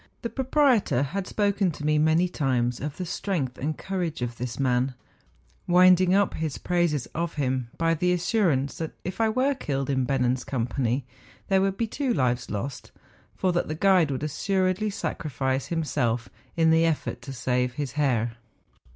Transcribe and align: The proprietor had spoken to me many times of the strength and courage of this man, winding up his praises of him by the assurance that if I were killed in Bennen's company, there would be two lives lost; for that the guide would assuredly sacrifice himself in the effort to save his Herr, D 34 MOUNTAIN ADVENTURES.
The 0.23 0.31
proprietor 0.31 1.03
had 1.03 1.27
spoken 1.27 1.69
to 1.73 1.85
me 1.85 1.99
many 1.99 2.27
times 2.27 2.79
of 2.79 2.97
the 2.97 3.05
strength 3.05 3.59
and 3.59 3.77
courage 3.77 4.23
of 4.23 4.37
this 4.39 4.59
man, 4.59 4.95
winding 5.67 6.15
up 6.15 6.33
his 6.33 6.57
praises 6.57 7.05
of 7.13 7.35
him 7.35 7.69
by 7.77 7.93
the 7.93 8.11
assurance 8.11 8.79
that 8.79 8.93
if 9.03 9.21
I 9.21 9.29
were 9.29 9.53
killed 9.53 9.91
in 9.91 10.05
Bennen's 10.07 10.43
company, 10.43 11.05
there 11.49 11.61
would 11.61 11.77
be 11.77 11.85
two 11.85 12.15
lives 12.15 12.49
lost; 12.49 12.91
for 13.35 13.51
that 13.51 13.67
the 13.67 13.75
guide 13.75 14.09
would 14.09 14.23
assuredly 14.23 14.89
sacrifice 14.89 15.67
himself 15.67 16.29
in 16.57 16.71
the 16.71 16.83
effort 16.83 17.21
to 17.21 17.31
save 17.31 17.73
his 17.73 17.91
Herr, 17.91 18.07
D 18.07 18.09
34 18.09 18.15
MOUNTAIN 18.15 18.37
ADVENTURES. 18.37 18.87